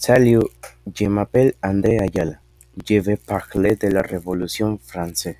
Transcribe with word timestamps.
Salut, 0.00 0.44
je 0.94 1.08
m'appelle 1.08 1.54
André 1.60 1.98
Ayala, 1.98 2.38
je 2.88 3.00
vais 3.00 3.16
parler 3.16 3.74
de 3.74 3.88
la 3.88 4.00
Révolution 4.00 4.78
française. 4.78 5.34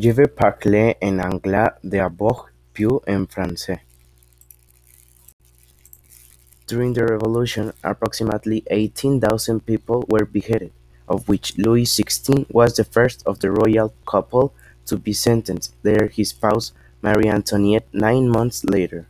Je 0.00 0.10
vais 0.10 0.28
parler 0.28 0.96
en 1.02 1.18
anglais 1.18 1.66
d'abord 1.82 2.48
puis 2.72 2.86
en 2.86 3.26
français. 3.26 3.80
During 6.68 6.94
the 6.94 7.02
Revolution, 7.02 7.72
approximately 7.82 8.62
18,000 8.70 9.58
people 9.66 10.04
were 10.08 10.24
beheaded, 10.24 10.70
of 11.08 11.28
which 11.28 11.58
Louis 11.58 11.86
XVI 11.86 12.46
was 12.52 12.74
the 12.74 12.84
first 12.84 13.24
of 13.26 13.40
the 13.40 13.50
royal 13.50 13.92
couple 14.06 14.52
to 14.86 14.96
be 14.96 15.12
sentenced, 15.12 15.74
there 15.82 16.06
his 16.06 16.28
spouse 16.28 16.72
Marie 17.02 17.28
Antoinette 17.28 17.88
nine 17.92 18.28
months 18.28 18.62
later. 18.64 19.08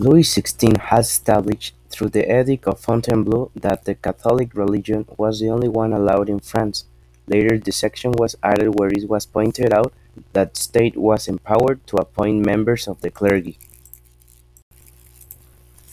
Louis 0.00 0.22
XVI 0.22 0.78
had 0.78 1.00
established 1.00 1.74
through 1.90 2.10
the 2.10 2.22
Edict 2.22 2.68
of 2.68 2.78
Fontainebleau 2.78 3.50
that 3.56 3.84
the 3.84 3.96
Catholic 3.96 4.54
religion 4.54 5.04
was 5.16 5.40
the 5.40 5.50
only 5.50 5.68
one 5.68 5.92
allowed 5.92 6.28
in 6.28 6.38
France. 6.38 6.84
Later 7.26 7.58
the 7.58 7.72
section 7.72 8.12
was 8.12 8.36
added 8.40 8.78
where 8.78 8.90
it 8.90 9.08
was 9.08 9.26
pointed 9.26 9.72
out 9.72 9.92
that 10.34 10.54
the 10.54 10.60
state 10.60 10.96
was 10.96 11.26
empowered 11.26 11.84
to 11.88 11.96
appoint 11.96 12.46
members 12.46 12.86
of 12.86 13.00
the 13.00 13.10
clergy. 13.10 13.58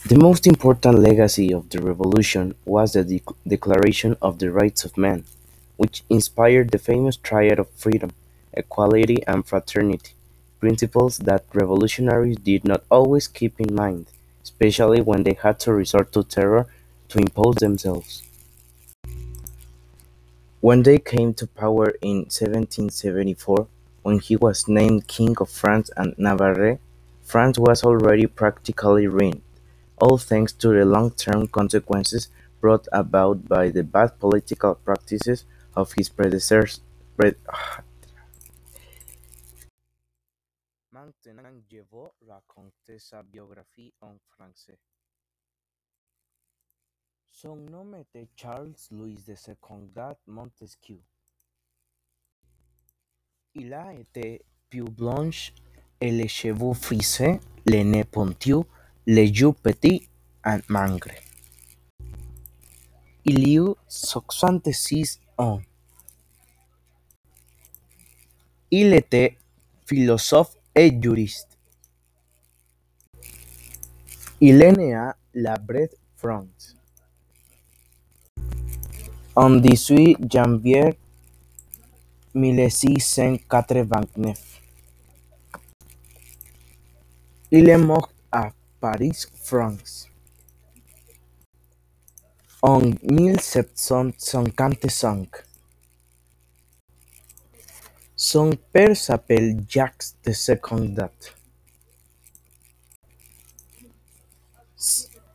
The 0.07 0.20
most 0.20 0.45
important 0.45 0.99
legacy 0.99 1.51
of 1.51 1.71
the 1.71 1.81
Revolution 1.81 2.53
was 2.63 2.93
the 2.93 3.03
de 3.03 3.23
Declaration 3.48 4.17
of 4.21 4.37
the 4.37 4.51
Rights 4.51 4.85
of 4.85 4.99
Man, 4.99 5.23
which 5.77 6.03
inspired 6.12 6.70
the 6.70 6.77
famous 6.77 7.17
triad 7.17 7.57
of 7.57 7.71
freedom, 7.71 8.12
equality, 8.53 9.26
and 9.26 9.43
fraternity, 9.43 10.12
principles 10.59 11.17
that 11.19 11.45
revolutionaries 11.53 12.37
did 12.37 12.65
not 12.65 12.83
always 12.89 13.27
keep 13.27 13.59
in 13.59 13.73
mind, 13.73 14.07
especially 14.43 15.01
when 15.01 15.23
they 15.23 15.37
had 15.41 15.59
to 15.61 15.73
resort 15.73 16.11
to 16.13 16.23
terror 16.23 16.67
to 17.09 17.19
impose 17.19 17.55
themselves. 17.55 18.23
When 20.62 20.84
they 20.84 20.97
came 20.97 21.34
to 21.35 21.47
power 21.47 21.93
in 22.01 22.25
1774, 22.31 23.67
when 24.01 24.20
he 24.20 24.35
was 24.35 24.67
named 24.67 25.07
King 25.07 25.35
of 25.39 25.49
France 25.49 25.89
and 25.95 26.15
Navarre, 26.17 26.79
France 27.21 27.57
was 27.59 27.84
already 27.84 28.27
practically 28.27 29.07
ruined 29.07 29.41
all 29.97 30.17
thanks 30.17 30.51
to 30.51 30.69
the 30.69 30.85
long-term 30.85 31.47
consequences 31.47 32.29
brought 32.59 32.87
about 32.91 33.47
by 33.47 33.69
the 33.69 33.84
bad 33.84 34.19
political 34.19 34.75
practices 34.75 35.45
of 35.75 35.93
his 35.93 36.09
predecessors. 36.09 36.81
Maintenant 40.96 41.51
je 41.70 42.26
raconter 42.26 42.99
sa 42.99 43.21
biographie 43.21 43.93
en 43.99 44.15
français. 44.29 44.79
Son 47.29 47.57
nom 47.57 47.99
était 47.99 48.29
Charles 48.34 48.76
Louis 48.91 49.21
de 49.27 49.35
Secondat 49.35 50.18
Montesquieu. 50.26 51.02
Il 53.55 53.74
a 53.74 53.93
été 53.93 54.46
peau 54.70 54.85
blanche 54.85 55.52
et 55.99 56.12
les 56.12 56.29
cheveux 56.29 56.74
frisés, 56.74 57.41
le 57.65 57.84
nez 57.84 58.05
pointu, 58.05 58.63
les 59.05 59.27
yeux 59.27 59.52
petits 59.52 60.07
et 60.46 60.62
maigres. 60.70 61.20
Il 63.26 63.46
eut 63.54 63.76
soixante-six 63.90 65.19
ans. 65.38 65.62
Il 68.72 68.94
était 68.94 69.38
philosophe 69.85 70.54
et 70.75 71.01
juriste. 71.01 71.57
Il 74.41 74.62
est 74.62 74.73
né 74.73 74.94
à 74.94 75.16
La 75.34 75.57
Bresse, 75.57 75.95
France. 76.18 76.75
En 79.35 79.51
18 79.51 80.18
janvier 80.31 81.00
1689. 82.34 84.62
Il 87.52 87.69
est 87.69 87.78
mort 87.78 88.09
à 88.31 88.50
Paris, 88.81 89.25
France. 89.42 90.09
En 92.62 92.81
1755. 93.03 95.55
Son 98.28 98.50
père 98.74 98.97
s'appelle 98.97 99.63
Jacques 99.69 100.16
de 100.25 100.31
Secondat. 100.31 101.12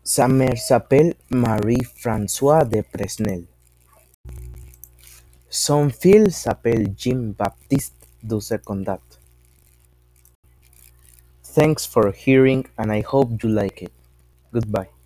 Sa 0.03 0.27
mère 0.27 0.59
s'appelle 0.59 1.15
Marie-Françoise 1.31 2.69
de 2.69 2.81
Pesnel. 2.81 3.45
Son 5.49 5.89
fils 5.89 6.37
s'appelle 6.37 6.93
Jean-Baptiste 6.99 8.09
de 8.25 8.41
Secondat. 8.41 8.99
Thanks 11.45 11.87
for 11.87 12.13
hearing 12.13 12.67
and 12.77 12.91
I 12.93 13.05
hope 13.07 13.41
you 13.41 13.51
like 13.51 13.83
it. 13.83 13.93
Goodbye. 14.53 15.00